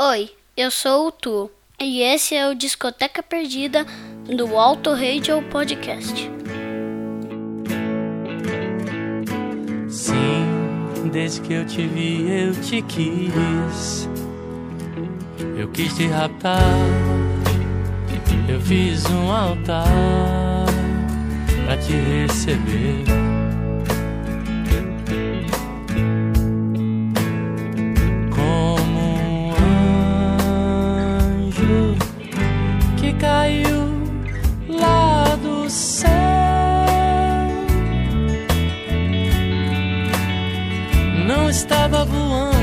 Oi, 0.00 0.30
eu 0.56 0.70
sou 0.70 1.08
o 1.08 1.10
Tu 1.10 1.50
e 1.80 2.02
esse 2.02 2.32
é 2.32 2.48
o 2.48 2.54
Discoteca 2.54 3.20
Perdida 3.20 3.84
do 4.28 4.56
Alto 4.56 4.92
Radio 4.92 5.42
Podcast. 5.50 6.30
Sim, 9.88 11.08
desde 11.12 11.40
que 11.40 11.52
eu 11.52 11.66
te 11.66 11.84
vi 11.88 12.30
eu 12.30 12.52
te 12.60 12.80
quis. 12.82 14.08
Eu 15.58 15.68
quis 15.72 15.92
te 15.96 16.06
raptar, 16.06 16.62
eu 18.48 18.60
fiz 18.60 19.04
um 19.10 19.32
altar 19.32 19.84
pra 21.66 21.76
te 21.76 21.94
receber. 21.94 23.27
Estava 41.68 42.02
voando, 42.06 42.57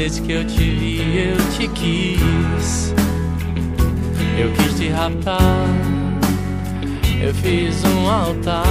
Desde 0.00 0.22
que 0.22 0.32
eu 0.32 0.46
te 0.46 0.58
vi, 0.58 1.28
eu 1.28 1.36
te 1.56 1.68
quis. 1.68 2.94
Eu 4.38 4.50
quis 4.52 4.78
te 4.78 4.88
raptar. 4.88 5.38
Eu 7.22 7.34
fiz 7.34 7.84
um 7.84 8.08
altar 8.08 8.64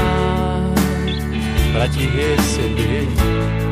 pra 1.71 1.87
te 1.87 1.99
receber. 1.99 3.68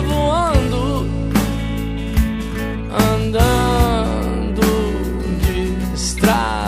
voando, 0.00 1.06
andando 2.90 4.62
de 5.40 5.94
estrada. 5.94 6.67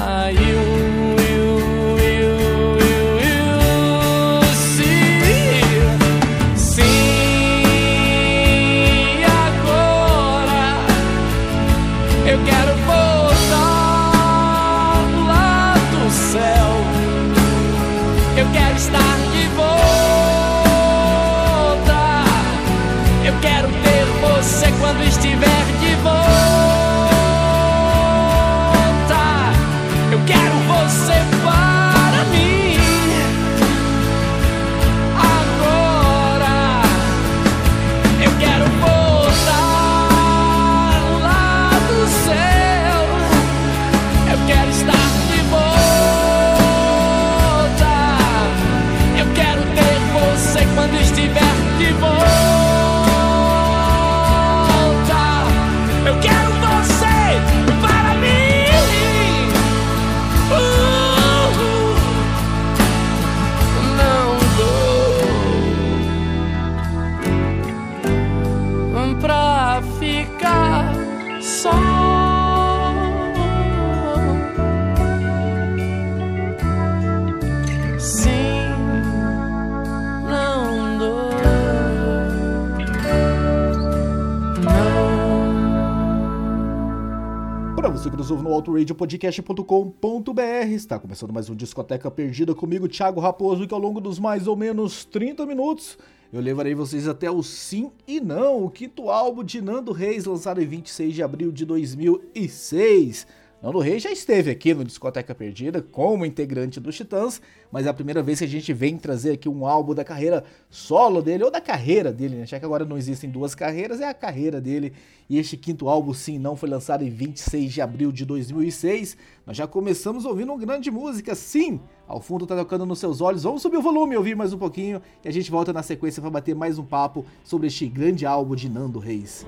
autoradiopodcast.com.br. 88.61 90.71
Está 90.71 90.99
começando 90.99 91.33
mais 91.33 91.49
um 91.49 91.55
Discoteca 91.55 92.11
Perdida 92.11 92.55
comigo, 92.55 92.87
Thiago 92.87 93.19
Raposo, 93.19 93.67
que 93.67 93.73
ao 93.73 93.81
longo 93.81 94.03
dos 94.03 94.19
mais 94.19 94.47
ou 94.47 94.55
menos 94.55 95.03
30 95.07 95.47
minutos 95.47 95.97
eu 96.31 96.43
levarei 96.43 96.75
vocês 96.75 97.09
até 97.09 97.31
o 97.31 97.43
Sim 97.43 97.91
e 98.07 98.21
Não, 98.21 98.63
o 98.63 98.71
quinto 98.71 99.09
álbum 99.09 99.43
de 99.43 99.63
Nando 99.63 99.93
Reis, 99.93 100.27
lançado 100.27 100.63
em 100.63 100.67
26 100.67 101.15
de 101.15 101.23
abril 101.23 101.51
de 101.51 101.65
2006. 101.65 103.27
Nando 103.63 103.79
Reis 103.79 104.03
já 104.03 104.11
esteve 104.11 104.51
aqui 104.51 104.73
no 104.73 104.83
Discoteca 104.83 105.35
Perdida 105.35 105.83
como 105.83 106.25
integrante 106.25 106.81
dos 106.81 106.97
Titãs, 106.97 107.43
mas 107.71 107.85
é 107.85 107.91
a 107.91 107.95
primeira 107.95 108.23
vez 108.23 108.39
que 108.39 108.47
a 108.47 108.49
gente 108.49 108.73
vem 108.73 108.97
trazer 108.97 109.33
aqui 109.33 109.51
um 109.51 109.67
álbum 109.67 109.95
da 109.95 110.03
carreira 110.03 110.45
solo 110.71 111.21
dele, 111.21 111.45
ou 111.45 111.51
da 111.51 111.61
carreira 111.61 112.11
dele, 112.11 112.37
né? 112.37 112.47
Já 112.47 112.59
que 112.59 112.65
agora 112.65 112.87
não 112.87 112.97
existem 112.97 113.29
duas 113.29 113.55
carreiras, 113.55 114.01
é 114.01 114.09
a 114.09 114.15
carreira 114.15 114.63
dele. 114.63 114.95
E 115.29 115.39
este 115.39 115.59
quinto 115.59 115.91
álbum, 115.91 116.15
sim, 116.15 116.39
não 116.39 116.57
foi 116.57 116.71
lançado 116.71 117.05
em 117.05 117.11
26 117.11 117.71
de 117.71 117.83
abril 117.83 118.11
de 118.11 118.25
2006. 118.25 119.15
Nós 119.47 119.59
já 119.59 119.67
começamos 119.67 120.25
ouvindo 120.25 120.53
uma 120.55 120.59
grande 120.59 120.91
música, 120.91 121.35
sim! 121.35 121.79
Ao 122.09 122.19
fundo 122.19 122.47
tá 122.47 122.57
tocando 122.57 122.87
nos 122.87 122.99
seus 122.99 123.21
olhos. 123.21 123.43
Vamos 123.43 123.61
subir 123.61 123.77
o 123.77 123.83
volume, 123.83 124.17
ouvir 124.17 124.35
mais 124.35 124.55
um 124.55 124.59
pouquinho 124.59 125.03
e 125.23 125.29
a 125.29 125.31
gente 125.31 125.51
volta 125.51 125.71
na 125.71 125.83
sequência 125.83 126.23
para 126.23 126.31
bater 126.31 126.55
mais 126.55 126.79
um 126.79 126.85
papo 126.85 127.27
sobre 127.45 127.67
este 127.67 127.87
grande 127.87 128.25
álbum 128.25 128.57
de 128.57 128.71
Nando 128.71 128.99
Reis 128.99 129.45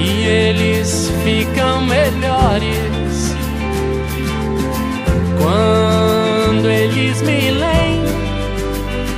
que 0.00 0.26
eles 0.26 1.12
ficam 1.22 1.82
melhores 1.82 3.34
quando 5.38 6.68
eles 6.68 7.20
me 7.22 7.50
leem. 7.50 8.00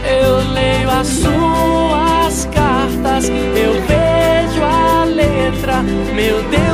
Eu 0.04 0.52
leio 0.52 0.90
as 0.90 1.06
suas 1.06 2.48
cartas, 2.52 3.28
eu 3.28 3.72
vejo 3.86 4.62
a 4.64 5.04
letra, 5.04 5.82
meu 5.82 6.42
Deus, 6.50 6.71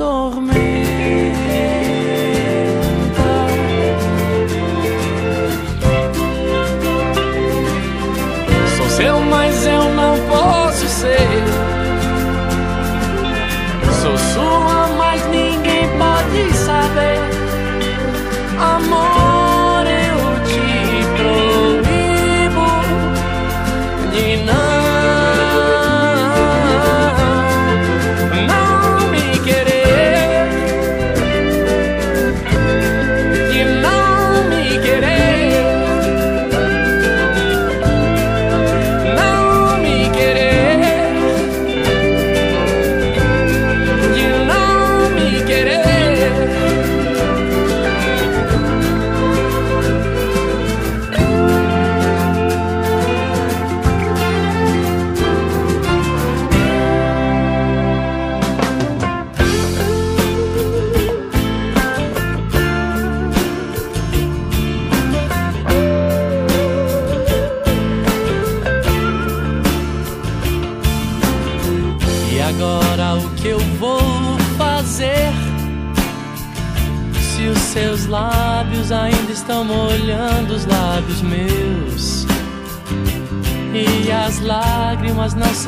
me 0.00 0.49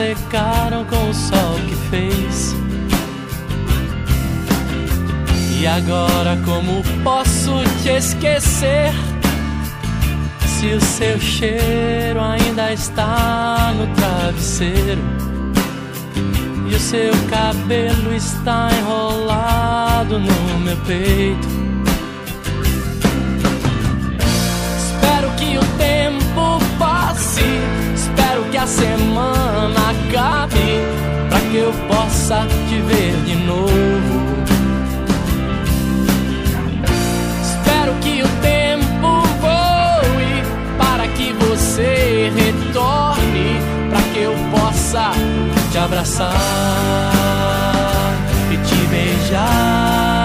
secaram 0.02 0.84
com 0.86 1.10
o 1.10 1.14
sol 1.14 1.54
que 1.68 1.76
fez. 1.88 2.56
E 5.60 5.66
agora 5.66 6.36
como 6.44 6.82
posso 7.04 7.62
te 7.82 7.90
esquecer? 7.90 8.92
Se 10.44 10.74
o 10.74 10.80
seu 10.80 11.20
cheiro 11.20 12.20
ainda 12.20 12.72
está 12.72 13.72
no 13.76 13.86
travesseiro 13.94 15.02
e 16.68 16.74
o 16.74 16.80
seu 16.80 17.12
cabelo 17.30 18.12
está 18.12 18.70
enrolado 18.72 20.18
no 20.18 20.58
meu 20.60 20.76
peito. 20.78 21.61
Que 28.52 28.58
a 28.58 28.66
semana 28.66 29.80
acabe, 29.92 30.82
para 31.30 31.40
que 31.40 31.56
eu 31.56 31.72
possa 31.88 32.46
te 32.68 32.78
ver 32.82 33.16
de 33.24 33.34
novo. 33.46 33.72
Espero 37.42 37.94
que 38.02 38.22
o 38.22 38.28
tempo 38.42 39.22
voe 39.40 40.42
para 40.76 41.08
que 41.08 41.32
você 41.32 42.30
retorne, 42.36 43.58
para 43.88 44.02
que 44.12 44.18
eu 44.20 44.34
possa 44.54 45.12
te 45.70 45.78
abraçar 45.78 46.34
e 48.52 48.56
te 48.58 48.86
beijar 48.88 50.21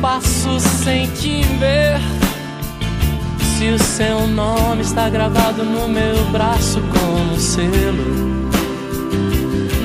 passo 0.00 0.58
sem 0.58 1.06
te 1.08 1.42
ver? 1.58 2.00
Se 3.58 3.68
o 3.68 3.78
seu 3.78 4.26
nome 4.26 4.80
está 4.82 5.08
gravado 5.10 5.62
no 5.64 5.86
meu 5.86 6.24
braço 6.30 6.80
como 6.80 7.38
selo 7.38 8.48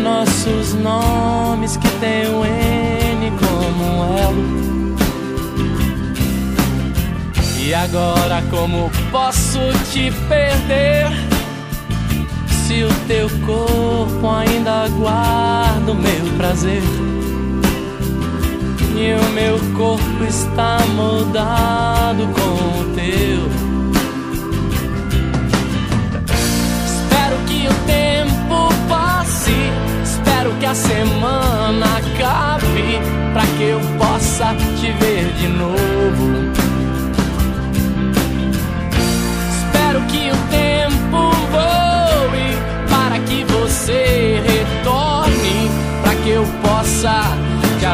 Nossos 0.01 0.73
nomes 0.75 1.75
que 1.75 1.89
tem 1.99 2.27
o 2.27 2.45
N 2.45 3.31
como 3.31 3.83
um 3.83 4.17
elo 4.17 4.95
E 7.59 7.73
agora 7.73 8.41
como 8.49 8.89
posso 9.11 9.59
te 9.91 10.11
perder? 10.29 11.07
Se 12.65 12.83
o 12.83 12.93
teu 13.07 13.29
corpo 13.45 14.29
ainda 14.29 14.87
guarda 14.87 15.91
o 15.91 15.95
meu 15.95 16.37
prazer 16.37 16.81
e 18.97 19.13
o 19.13 19.31
meu 19.31 19.59
corpo 19.75 20.23
está 20.23 20.77
moldado 20.95 22.27
com 22.27 22.79
o 22.79 22.95
teu. 22.95 23.45
Espero 26.85 27.37
que 27.45 27.67
o 27.67 27.73
tempo 27.85 28.69
passe, 28.87 29.51
espero 30.03 30.53
que 30.59 30.65
a 30.65 30.75
semana 30.75 31.85
acabe, 31.97 32.99
para 33.33 33.45
que 33.57 33.63
eu 33.63 33.79
possa 33.97 34.55
te 34.79 34.91
ver 34.91 35.33
de 35.33 35.47
novo. 35.49 35.94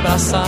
Abraçar. 0.01 0.47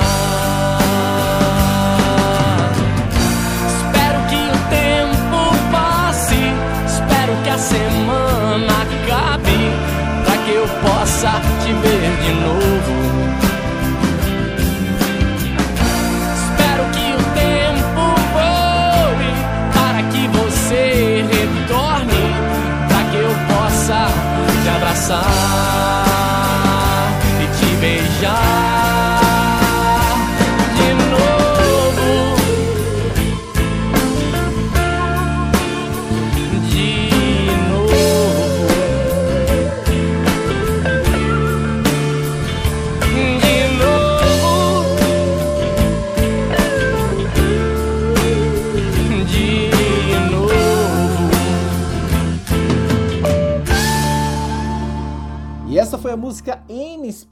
Espero 3.77 4.19
que 4.29 4.35
o 4.35 4.57
tempo 4.69 5.71
passe, 5.71 6.53
espero 6.87 7.35
que 7.43 7.49
a 7.49 7.57
semana 7.57 8.73
acabe, 8.81 9.71
para 10.25 10.37
que 10.43 10.51
eu 10.51 10.67
possa 10.81 11.52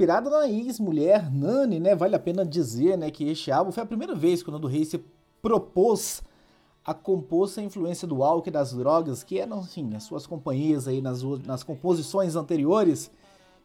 inspirada 0.02 0.32
na 0.32 0.50
ex-mulher 0.50 1.32
Nani, 1.32 1.80
né? 1.80 1.94
Vale 1.94 2.16
a 2.16 2.20
pena 2.20 2.44
dizer, 2.44 2.98
né, 2.98 3.12
que 3.12 3.30
este 3.30 3.52
álbum 3.52 3.72
foi 3.72 3.84
a 3.84 3.86
primeira 3.86 4.16
vez 4.16 4.42
que 4.42 4.50
o 4.50 4.52
Nando 4.52 4.68
Reis 4.68 4.88
se 4.88 5.00
propôs 5.44 6.24
a 6.84 6.92
compor 6.92 7.48
sem 7.48 7.68
influência 7.68 8.08
do 8.08 8.24
álcool 8.24 8.50
e 8.50 8.52
das 8.52 8.74
drogas, 8.74 9.24
que 9.24 9.38
eram, 9.38 9.60
enfim, 9.60 9.94
as 9.94 10.02
suas 10.02 10.26
companhias 10.26 10.88
aí 10.88 11.04
nas, 11.04 11.22
nas 11.46 11.62
composições 11.62 12.36
anteriores. 12.36 13.12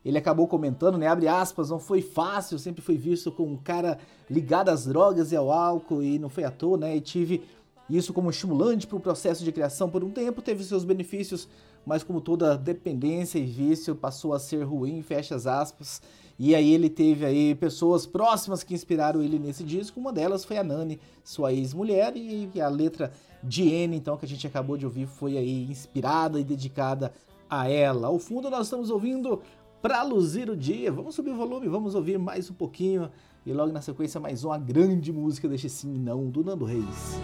Ele 0.05 0.19
acabou 0.19 0.47
comentando, 0.47 0.99
né, 0.99 1.07
abre 1.07 1.26
aspas, 1.26 1.71
não 1.71 1.78
foi 1.78 2.02
fácil, 2.02 2.59
sempre 2.59 2.83
fui 2.83 2.99
visto 2.99 3.33
como 3.33 3.55
um 3.55 3.57
cara 3.57 3.99
ligado 4.28 4.69
às 4.69 4.85
drogas 4.85 5.33
e 5.33 5.37
ao 5.37 5.50
álcool, 5.50 6.02
e 6.02 6.19
não 6.19 6.28
foi 6.28 6.45
à 6.45 6.50
toa, 6.50 6.76
né, 6.76 6.95
e 6.95 7.00
tive 7.00 7.43
isso 7.88 8.12
como 8.12 8.28
estimulante 8.28 8.87
para 8.87 8.97
o 8.97 9.00
processo 9.00 9.43
de 9.43 9.50
criação 9.50 9.88
por 9.88 10.05
um 10.05 10.11
tempo, 10.11 10.43
teve 10.43 10.62
seus 10.62 10.85
benefícios, 10.85 11.49
mas 11.87 12.02
como 12.02 12.21
toda 12.21 12.59
dependência 12.59 13.38
e 13.38 13.45
vício 13.45 13.95
passou 13.95 14.35
a 14.35 14.38
ser 14.38 14.64
ruim, 14.64 15.00
fecha 15.02 15.35
as 15.35 15.47
aspas. 15.47 16.02
E 16.38 16.55
aí 16.55 16.73
ele 16.73 16.90
teve 16.90 17.25
aí 17.25 17.55
pessoas 17.55 18.07
próximas 18.07 18.62
que 18.62 18.75
inspiraram 18.75 19.23
ele 19.23 19.38
nesse 19.38 19.64
disco, 19.64 19.99
uma 19.99 20.12
delas 20.12 20.45
foi 20.45 20.59
a 20.59 20.64
Nani, 20.64 21.00
sua 21.25 21.52
ex-mulher, 21.52 22.12
e 22.16 22.50
a 22.61 22.69
letra 22.69 23.12
de 23.43 23.69
N, 23.69 23.97
então, 23.97 24.16
que 24.16 24.25
a 24.25 24.28
gente 24.28 24.47
acabou 24.47 24.76
de 24.76 24.85
ouvir, 24.85 25.07
foi 25.07 25.38
aí 25.38 25.64
inspirada 25.71 26.38
e 26.38 26.45
dedicada 26.45 27.12
a 27.49 27.69
ela. 27.69 28.09
Ao 28.09 28.19
fundo 28.19 28.50
nós 28.50 28.66
estamos 28.66 28.90
ouvindo 28.90 29.40
Pra 29.81 30.02
Luzir 30.02 30.50
o 30.50 30.57
Dia. 30.57 30.90
Vamos 30.90 31.14
subir 31.14 31.31
o 31.31 31.37
volume, 31.37 31.69
vamos 31.69 31.95
ouvir 31.95 32.19
mais 32.19 32.50
um 32.50 32.55
pouquinho. 32.55 33.09
E 33.45 33.52
logo 33.52 33.73
na 33.73 33.81
sequência 33.81 34.21
mais 34.21 34.43
uma 34.43 34.59
grande 34.59 35.12
música 35.12 35.49
deste 35.49 35.69
sim 35.69 35.95
e 35.95 35.99
não, 35.99 36.28
do 36.28 36.43
Nando 36.43 36.64
Reis. 36.64 37.21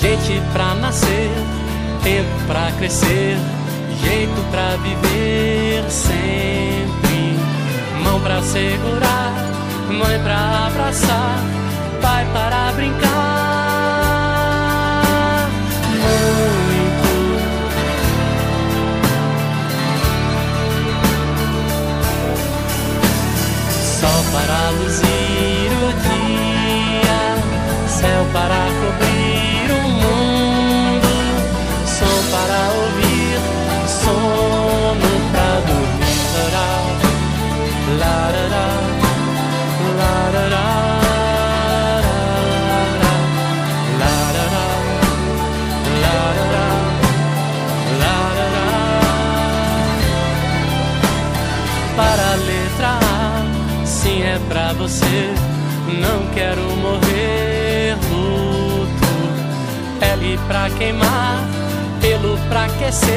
Gente 0.00 0.40
pra 0.52 0.74
nascer 0.74 1.30
tempo 2.02 2.46
pra 2.46 2.72
crescer, 2.76 3.36
jeito 4.02 4.50
pra 4.50 4.76
viver 4.76 5.88
sempre. 5.90 6.87
Mão 8.08 8.20
pra 8.22 8.40
segurar, 8.40 9.34
mãe 9.90 10.18
pra 10.22 10.68
abraçar, 10.68 11.44
pai 12.00 12.26
para 12.32 12.72
brincar. 12.72 13.37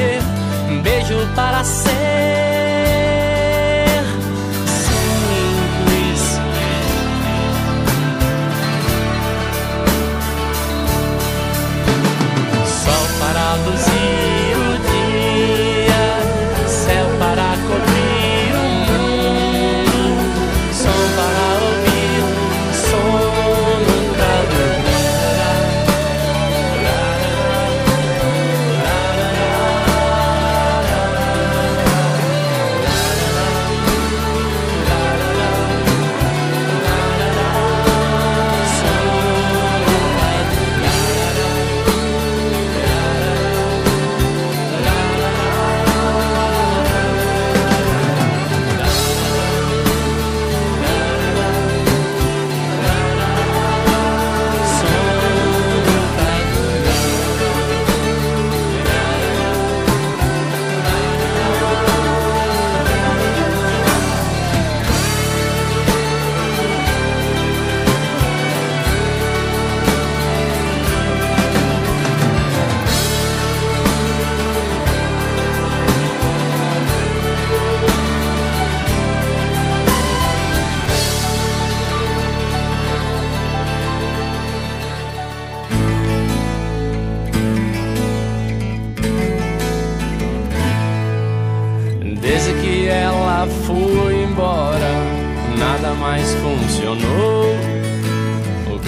Aquecer, 0.02 0.22
beijo 0.82 1.26
para 1.34 1.64
ser 1.64 2.51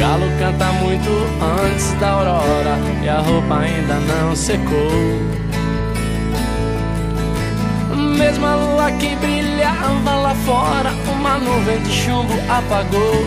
galo 0.05 0.27
canta 0.39 0.67
muito 0.83 1.09
antes 1.65 1.95
da 1.95 2.11
aurora 2.11 2.77
e 3.03 3.09
a 3.09 3.21
roupa 3.21 3.61
ainda 3.61 3.95
não 4.01 4.37
secou. 4.37 4.93
Mesmo 8.19 8.47
a 8.47 8.55
lua 8.55 8.93
que 8.93 9.17
brilhava 9.17 10.15
lá 10.15 10.35
fora, 10.45 10.91
uma 11.11 11.39
nuvem 11.39 11.81
de 11.81 11.91
chumbo 11.91 12.35
apagou. 12.51 13.25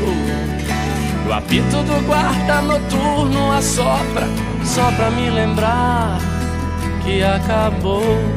O 1.27 1.33
apito 1.33 1.77
do 1.77 2.05
guarda 2.05 2.61
noturno 2.61 3.53
assopra, 3.53 4.27
só 4.63 4.91
pra 4.91 5.09
me 5.09 5.31
lembrar 5.31 6.19
que 7.03 7.23
acabou. 7.23 8.36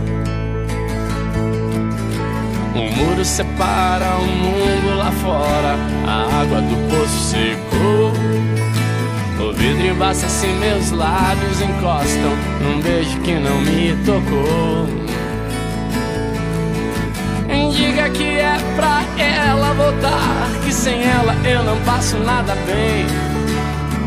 Um 2.75 2.91
muro 2.97 3.25
separa 3.25 4.17
o 4.19 4.27
mundo 4.27 4.97
lá 4.97 5.11
fora, 5.13 5.77
a 6.07 6.41
água 6.41 6.61
do 6.63 6.77
poço 6.89 7.31
secou. 7.31 8.13
O 9.41 9.53
vidro 9.53 9.87
embaça 9.87 10.29
se 10.29 10.47
meus 10.47 10.91
lábios 10.91 11.61
encostam 11.61 12.37
num 12.63 12.81
beijo 12.81 13.19
que 13.21 13.35
não 13.35 13.61
me 13.61 13.97
tocou. 14.05 15.01
Diga 17.81 18.11
que 18.11 18.39
é 18.39 18.57
pra 18.77 19.03
ela 19.19 19.73
voltar, 19.73 20.49
que 20.65 20.73
sem 20.73 21.03
ela 21.03 21.35
eu 21.45 21.63
não 21.63 21.77
passo 21.81 22.19
nada 22.19 22.55
bem. 22.67 23.07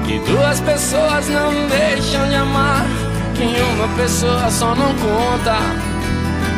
Que 0.06 0.20
duas 0.30 0.60
pessoas 0.60 1.28
não 1.28 1.52
deixam 1.68 2.28
de 2.30 2.36
amar, 2.36 2.86
que 3.36 3.44
uma 3.44 3.88
pessoa 3.96 4.50
só 4.52 4.76
não 4.76 4.94
conta 4.96 5.58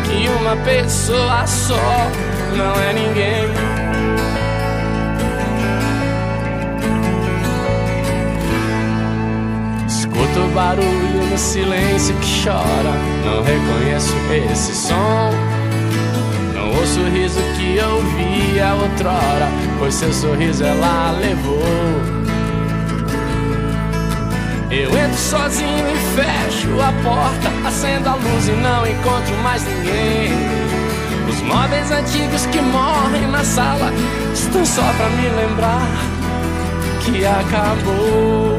que 0.07 0.29
uma 0.29 0.55
pessoa 0.57 1.45
só 1.47 2.12
não 2.55 2.74
é 2.81 2.93
ninguém. 2.93 3.45
Escuto 9.88 10.39
o 10.39 10.47
barulho 10.53 11.25
no 11.29 11.38
silêncio 11.38 12.15
que 12.15 12.43
chora. 12.43 12.93
Não 13.25 13.43
reconheço 13.43 14.13
esse 14.51 14.75
som. 14.75 15.31
Não 16.53 16.69
o 16.71 17.09
riso 17.09 17.41
que 17.57 17.77
eu 17.77 18.01
via 18.15 18.74
outrora, 18.75 19.50
pois 19.79 19.93
seu 19.93 20.13
sorriso 20.13 20.63
ela 20.63 21.12
levou. 21.12 22.14
Eu 24.72 24.89
entro 24.98 25.17
sozinho 25.17 25.86
e 25.88 25.98
fecho 26.15 26.81
a 26.81 26.91
porta, 27.03 27.67
acendo 27.67 28.10
a 28.10 28.15
luz 28.15 28.48
e 28.48 28.51
não 28.51 28.88
encontro 28.88 29.36
mais 29.43 29.63
ninguém. 29.63 30.34
Os 31.29 31.41
móveis 31.41 31.91
antigos 31.91 32.45
que 32.48 32.62
morrem 32.62 33.27
na 33.27 33.43
sala 33.43 33.91
estão 34.34 34.65
só 34.65 34.81
pra 34.81 35.10
me 35.10 35.29
lembrar 35.29 35.88
que 37.03 37.25
acabou. 37.25 38.54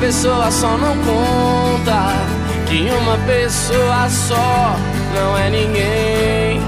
Pessoa 0.00 0.50
só 0.50 0.76
não 0.76 0.96
conta. 0.98 2.12
Que 2.66 2.90
uma 2.90 3.16
pessoa 3.26 4.08
só 4.08 4.76
não 5.14 5.38
é 5.38 5.50
ninguém. 5.50 6.60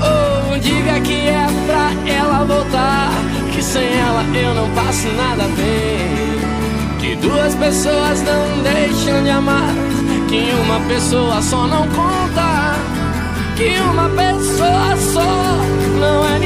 Ou 0.00 0.54
oh, 0.54 0.58
diga 0.58 1.00
que 1.00 1.28
é 1.28 1.46
pra 1.66 2.12
ela 2.12 2.44
voltar. 2.44 3.10
Que 3.52 3.62
sem 3.62 3.98
ela 3.98 4.24
eu 4.34 4.54
não 4.54 4.70
passo 4.70 5.08
nada 5.08 5.44
bem. 5.56 6.98
Que 7.00 7.16
duas 7.16 7.54
pessoas 7.54 8.22
não 8.22 8.62
deixam 8.62 9.22
de 9.22 9.30
amar 9.30 9.74
que 10.30 10.52
uma 10.62 10.78
pessoa 10.86 11.42
só 11.42 11.66
não 11.66 11.88
conta, 11.88 12.76
que 13.56 13.80
uma 13.80 14.08
pessoa 14.10 14.96
só 15.12 15.56
não 15.98 16.24
é 16.24 16.38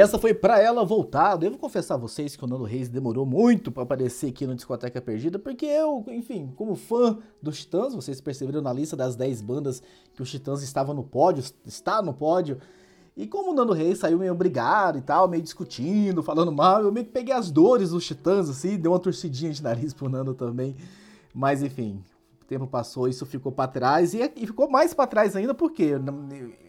Essa 0.00 0.18
foi 0.18 0.32
pra 0.32 0.58
ela 0.58 0.82
voltar. 0.82 1.36
Devo 1.36 1.58
confessar 1.58 1.96
a 1.96 1.98
vocês 1.98 2.34
que 2.34 2.42
o 2.42 2.46
Nando 2.46 2.64
Reis 2.64 2.88
demorou 2.88 3.26
muito 3.26 3.70
para 3.70 3.82
aparecer 3.82 4.30
aqui 4.30 4.46
no 4.46 4.54
Discoteca 4.54 4.98
Perdida, 4.98 5.38
porque 5.38 5.66
eu, 5.66 6.02
enfim, 6.08 6.50
como 6.56 6.74
fã 6.74 7.18
dos 7.42 7.58
Titãs, 7.58 7.94
vocês 7.94 8.18
perceberam 8.18 8.62
na 8.62 8.72
lista 8.72 8.96
das 8.96 9.14
10 9.14 9.42
bandas 9.42 9.82
que 10.14 10.22
os 10.22 10.30
Titãs 10.30 10.62
estavam 10.62 10.94
no 10.94 11.04
pódio, 11.04 11.44
está 11.66 12.00
no 12.00 12.14
pódio. 12.14 12.56
E 13.14 13.26
como 13.26 13.50
o 13.50 13.54
Nando 13.54 13.74
Reis 13.74 13.98
saiu 13.98 14.18
meio 14.18 14.32
obrigado 14.32 14.96
e 14.96 15.02
tal, 15.02 15.28
meio 15.28 15.42
discutindo, 15.42 16.22
falando 16.22 16.50
mal, 16.50 16.82
eu 16.82 16.90
meio 16.90 17.04
que 17.04 17.12
peguei 17.12 17.34
as 17.34 17.50
dores 17.50 17.90
dos 17.90 18.06
Titãs, 18.06 18.48
assim, 18.48 18.78
deu 18.78 18.92
uma 18.92 18.98
torcidinha 18.98 19.52
de 19.52 19.62
nariz 19.62 19.92
pro 19.92 20.08
Nando 20.08 20.32
também. 20.32 20.76
Mas 21.34 21.62
enfim, 21.62 22.02
o 22.40 22.46
tempo 22.46 22.66
passou, 22.66 23.06
isso 23.06 23.26
ficou 23.26 23.52
para 23.52 23.68
trás 23.68 24.14
e, 24.14 24.32
e, 24.34 24.46
ficou 24.46 24.66
mais 24.70 24.94
para 24.94 25.06
trás 25.06 25.36
ainda, 25.36 25.52
porque 25.52 25.92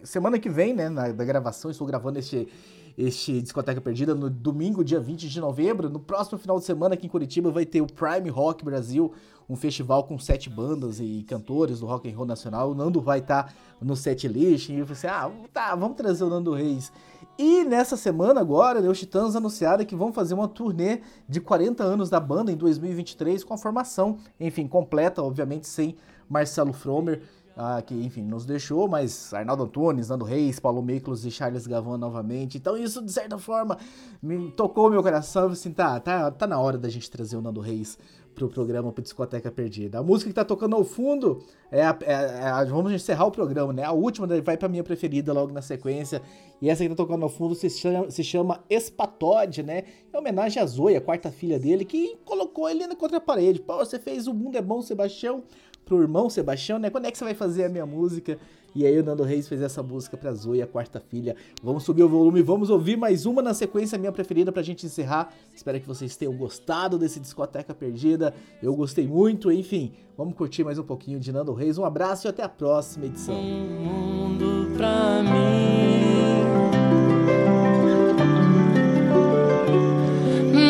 semana 0.03 0.37
que 0.37 0.49
vem, 0.49 0.73
né, 0.73 0.89
na 0.89 1.13
da 1.13 1.23
gravação, 1.23 1.71
estou 1.71 1.87
gravando 1.87 2.19
este 2.19 2.49
este 2.97 3.41
Discoteca 3.41 3.79
Perdida 3.79 4.13
no 4.13 4.29
domingo, 4.29 4.83
dia 4.83 4.99
20 4.99 5.29
de 5.29 5.39
novembro. 5.39 5.89
No 5.89 5.99
próximo 5.99 6.37
final 6.37 6.59
de 6.59 6.65
semana 6.65 6.95
aqui 6.95 7.07
em 7.07 7.09
Curitiba 7.09 7.51
vai 7.51 7.65
ter 7.65 7.81
o 7.81 7.87
Prime 7.87 8.29
Rock 8.29 8.63
Brasil, 8.63 9.13
um 9.49 9.55
festival 9.55 10.03
com 10.03 10.17
sete 10.17 10.49
bandas 10.49 10.99
e 10.99 11.25
cantores 11.27 11.79
do 11.79 11.85
rock 11.85 12.09
and 12.09 12.15
roll 12.15 12.25
nacional. 12.25 12.71
O 12.71 12.75
Nando 12.75 13.01
vai 13.01 13.19
estar 13.19 13.43
tá 13.43 13.53
no 13.81 13.95
set 13.95 14.27
list 14.27 14.69
e 14.69 14.79
eu 14.79 14.85
falei 14.85 14.97
assim: 14.97 15.07
"Ah, 15.07 15.31
tá, 15.51 15.75
vamos 15.75 15.97
trazer 15.97 16.23
o 16.23 16.29
Nando 16.29 16.53
Reis". 16.53 16.91
E 17.37 17.63
nessa 17.63 17.97
semana 17.97 18.39
agora, 18.41 18.81
né, 18.81 18.89
os 18.89 18.99
Titãs 18.99 19.35
anunciaram 19.35 19.83
que 19.83 19.95
vão 19.95 20.13
fazer 20.13 20.33
uma 20.33 20.47
turnê 20.47 21.01
de 21.27 21.41
40 21.41 21.83
anos 21.83 22.09
da 22.09 22.19
banda 22.19 22.51
em 22.51 22.55
2023 22.55 23.43
com 23.43 23.53
a 23.53 23.57
formação, 23.57 24.17
enfim, 24.39 24.67
completa, 24.67 25.23
obviamente 25.23 25.67
sem 25.67 25.95
Marcelo 26.29 26.71
Fromer 26.71 27.21
ah, 27.55 27.81
que 27.81 27.93
enfim 27.93 28.23
nos 28.23 28.45
deixou, 28.45 28.87
mas 28.87 29.33
Arnaldo 29.33 29.63
Antunes, 29.63 30.09
Nando 30.09 30.25
Reis, 30.25 30.59
Paulo 30.59 30.81
Miklos 30.81 31.25
e 31.25 31.31
Charles 31.31 31.67
Gavan 31.67 31.97
novamente. 31.97 32.57
Então 32.57 32.77
isso 32.77 33.01
de 33.03 33.11
certa 33.11 33.37
forma 33.37 33.77
me 34.21 34.51
tocou 34.51 34.89
meu 34.89 35.03
coração. 35.03 35.49
Assim, 35.49 35.71
tá, 35.71 35.99
tá, 35.99 36.31
tá 36.31 36.47
na 36.47 36.59
hora 36.59 36.77
da 36.77 36.89
gente 36.89 37.09
trazer 37.09 37.37
o 37.37 37.41
Nando 37.41 37.59
Reis 37.59 37.97
pro 38.33 38.47
programa 38.47 38.91
pro 38.91 39.03
Discoteca 39.03 39.51
Perdida. 39.51 39.99
A 39.99 40.03
música 40.03 40.29
que 40.29 40.33
tá 40.33 40.45
tocando 40.45 40.75
ao 40.75 40.83
fundo 40.83 41.43
é 41.69 41.83
a, 41.83 41.97
é, 42.01 42.13
é 42.13 42.47
a, 42.47 42.63
vamos 42.63 42.91
encerrar 42.91 43.25
o 43.25 43.31
programa, 43.31 43.73
né? 43.73 43.83
A 43.83 43.91
última 43.91 44.27
vai 44.41 44.57
pra 44.57 44.69
minha 44.69 44.83
preferida 44.83 45.33
logo 45.33 45.51
na 45.51 45.61
sequência. 45.61 46.21
E 46.61 46.69
essa 46.69 46.83
que 46.83 46.89
tá 46.89 46.95
tocando 46.95 47.23
ao 47.23 47.29
fundo 47.29 47.55
se 47.55 47.69
chama, 47.69 48.09
se 48.09 48.23
chama 48.23 48.63
Espatode, 48.69 49.63
né? 49.63 49.83
Em 50.13 50.17
homenagem 50.17 50.61
a 50.61 50.65
Zoe, 50.65 50.95
a 50.95 51.01
quarta 51.01 51.31
filha 51.31 51.59
dele, 51.59 51.83
que 51.83 52.17
colocou 52.23 52.69
ele 52.69 52.95
contra 52.95 53.17
a 53.17 53.21
parede. 53.21 53.59
Pô, 53.59 53.77
você 53.77 53.99
fez 53.99 54.27
O 54.27 54.33
Mundo 54.33 54.57
é 54.57 54.61
Bom, 54.61 54.81
Sebastião 54.81 55.43
pro 55.85 56.01
irmão 56.01 56.29
Sebastião, 56.29 56.79
né? 56.79 56.89
Quando 56.89 57.05
é 57.05 57.11
que 57.11 57.17
você 57.17 57.23
vai 57.23 57.33
fazer 57.33 57.65
a 57.65 57.69
minha 57.69 57.85
música? 57.85 58.37
E 58.73 58.85
aí 58.85 58.97
o 58.97 59.03
Nando 59.03 59.23
Reis 59.23 59.47
fez 59.47 59.61
essa 59.61 59.83
música 59.83 60.15
pra 60.15 60.33
Zoe, 60.33 60.61
a 60.61 60.67
quarta 60.67 60.99
filha. 60.99 61.35
Vamos 61.61 61.83
subir 61.83 62.03
o 62.03 62.09
volume, 62.09 62.41
vamos 62.41 62.69
ouvir 62.69 62.95
mais 62.95 63.25
uma 63.25 63.41
na 63.41 63.53
sequência, 63.53 63.97
minha 63.97 64.11
preferida 64.11 64.51
pra 64.51 64.61
gente 64.61 64.85
encerrar. 64.85 65.33
Espero 65.53 65.79
que 65.79 65.87
vocês 65.87 66.15
tenham 66.15 66.33
gostado 66.33 66.97
desse 66.97 67.19
Discoteca 67.19 67.73
Perdida. 67.73 68.33
Eu 68.63 68.73
gostei 68.73 69.05
muito, 69.05 69.51
enfim. 69.51 69.91
Vamos 70.17 70.35
curtir 70.35 70.63
mais 70.63 70.79
um 70.79 70.83
pouquinho 70.83 71.19
de 71.19 71.31
Nando 71.31 71.53
Reis. 71.53 71.77
Um 71.77 71.83
abraço 71.83 72.27
e 72.27 72.29
até 72.29 72.43
a 72.43 72.49
próxima 72.49 73.07
edição. 73.07 73.35
Um 73.35 73.81
mundo 73.81 74.71
pra 74.77 75.21
mim. 75.23 75.81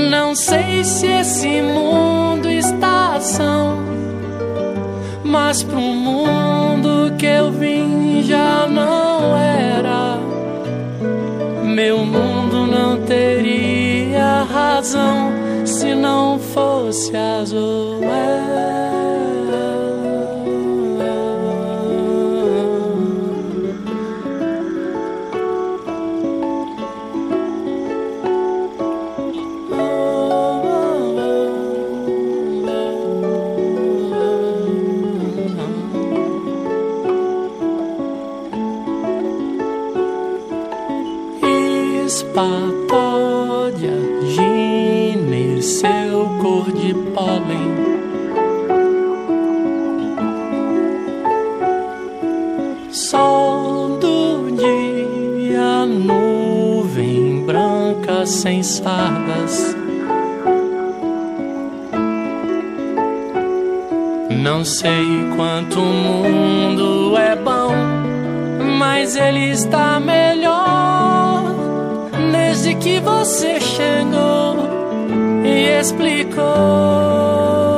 Não 0.09 0.33
sei 0.33 0.83
se 0.83 1.05
esse 1.05 1.61
mundo 1.61 2.49
está 2.49 3.15
ação 3.15 3.90
mas 5.31 5.63
pro 5.63 5.79
mundo 5.79 7.15
que 7.17 7.25
eu 7.25 7.51
vim 7.51 8.21
já 8.21 8.67
não 8.67 9.37
era. 9.37 10.19
Meu 11.63 11.99
mundo 11.99 12.67
não 12.67 13.01
teria 13.05 14.43
razão 14.43 15.31
se 15.65 15.95
não 15.95 16.37
fosse 16.37 17.15
azul. 17.15 18.01
Sei 64.81 65.29
quanto 65.35 65.79
o 65.79 65.85
mundo 65.85 67.15
é 67.15 67.35
bom, 67.35 67.71
mas 68.79 69.15
ele 69.15 69.51
está 69.51 69.99
melhor. 69.99 71.43
Desde 72.31 72.73
que 72.75 72.99
você 72.99 73.59
chegou 73.59 74.55
e 75.45 75.79
explicou 75.79 77.70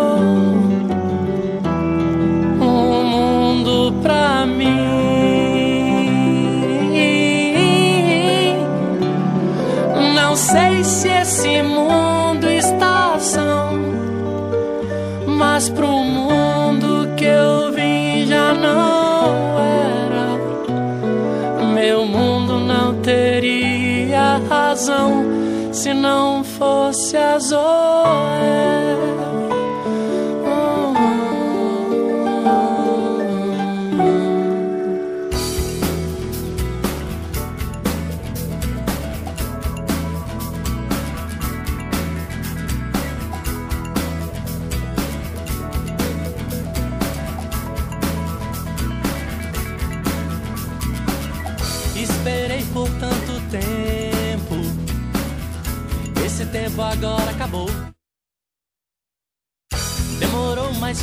não 25.93 26.43
fosse 26.43 27.15
a 27.15 27.39
Zoé. 27.39 29.12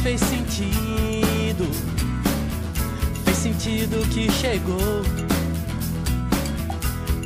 Fez 0.02 0.20
sentido. 0.20 1.70
Fez 3.24 3.36
sentido 3.36 4.06
que 4.08 4.30
chegou. 4.32 5.02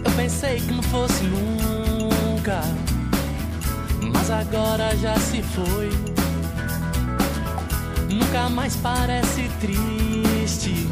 Eu 0.05 0.11
pensei 0.17 0.61
que 0.61 0.73
não 0.73 0.83
fosse 0.83 1.23
nunca, 1.25 2.61
mas 4.13 4.31
agora 4.31 4.97
já 4.97 5.17
se 5.17 5.43
foi. 5.43 5.91
Nunca 8.09 8.49
mais 8.49 8.77
parece 8.77 9.49
triste. 9.61 10.89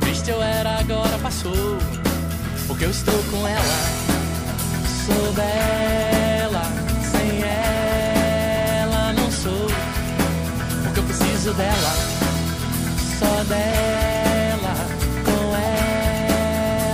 Triste 0.00 0.30
eu 0.30 0.42
era, 0.42 0.78
agora 0.78 1.18
passou. 1.18 1.78
Porque 2.66 2.84
eu 2.84 2.90
estou 2.90 3.22
com 3.30 3.46
ela. 3.46 4.08
Sou 5.06 5.32
dela, 5.32 6.17
preciso 11.48 11.52
dela, 11.54 11.92
só 13.18 13.44
dela, 13.44 14.74
com 15.24 15.56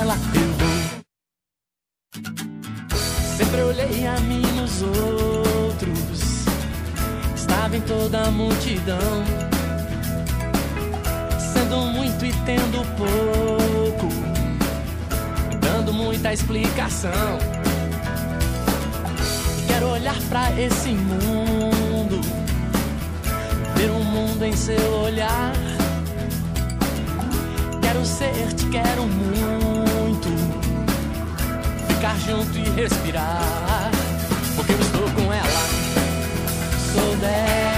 ela 0.00 0.16
eu 0.34 0.52
vou. 0.58 0.76
Sempre 3.36 3.62
olhei 3.62 4.06
a 4.06 4.20
mim 4.20 4.42
nos 4.56 4.82
outros, 4.82 6.44
estava 7.34 7.76
em 7.76 7.80
toda 7.82 8.22
a 8.22 8.30
multidão, 8.30 9.24
sendo 11.52 11.76
muito 11.92 12.24
e 12.24 12.32
tendo 12.44 12.84
pouco, 12.96 14.08
dando 15.60 15.92
muita 15.92 16.32
explicação. 16.32 17.38
Quero 19.66 19.88
olhar 19.88 20.16
pra 20.28 20.52
esse 20.60 20.90
mundo, 20.90 21.43
ver 23.84 23.90
um 23.90 24.04
mundo 24.04 24.42
em 24.44 24.56
seu 24.56 24.92
olhar. 25.02 25.52
Quero 27.82 28.04
ser, 28.04 28.52
te 28.54 28.66
quero 28.66 29.02
muito, 29.06 30.28
ficar 31.88 32.16
junto 32.20 32.56
e 32.58 32.62
respirar. 32.80 33.90
Porque 34.56 34.72
eu 34.72 34.80
estou 34.80 35.10
com 35.10 35.32
ela, 35.32 35.68
sou 36.94 37.16
dela, 37.16 37.73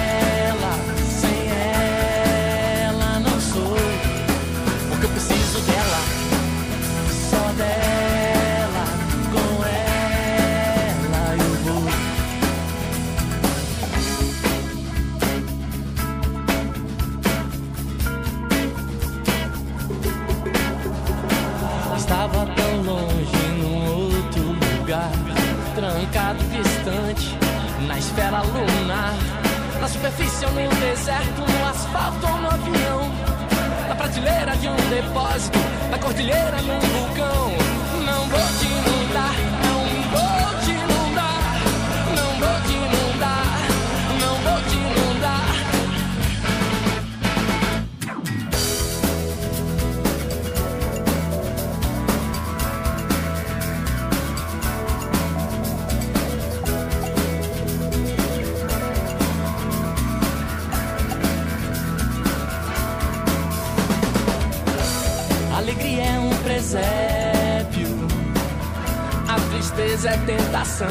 tentação. 70.77 70.89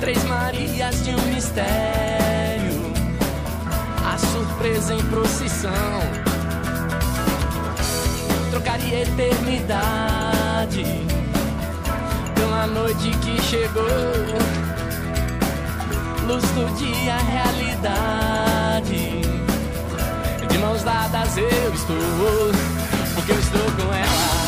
Três 0.00 0.22
Marias 0.24 1.04
de 1.04 1.10
um 1.10 1.22
mistério, 1.34 2.92
a 4.04 4.18
surpresa 4.18 4.94
em 4.94 5.02
procissão. 5.04 5.70
Trocaria 8.50 9.02
eternidade 9.02 10.84
pela 12.34 12.66
noite 12.66 13.10
que 13.22 13.40
chegou. 13.42 13.84
Luz 16.26 16.44
do 16.50 16.76
dia, 16.76 17.16
realidade. 17.16 19.22
De 20.48 20.58
mãos 20.58 20.82
dadas 20.82 21.36
eu 21.36 21.74
estou, 21.74 21.96
porque 23.14 23.32
eu 23.32 23.38
estou 23.38 23.70
com 23.72 23.94
ela. 23.94 24.47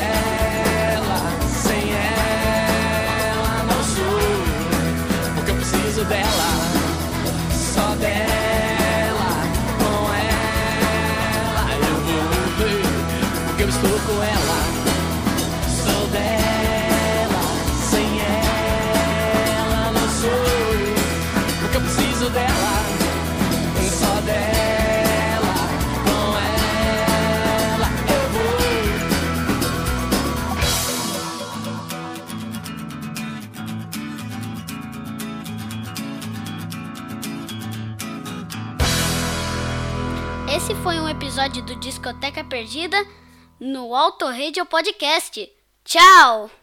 Sou 0.00 0.21
episódio 41.32 41.62
do 41.62 41.74
Discoteca 41.76 42.44
Perdida 42.44 43.06
no 43.58 43.94
Auto 43.94 44.26
Radio 44.26 44.66
Podcast. 44.66 45.50
Tchau! 45.82 46.61